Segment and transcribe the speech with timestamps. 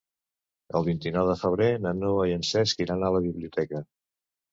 [0.77, 3.83] El vint-i-nou de febrer na Noa i en Cesc iran a la biblioteca.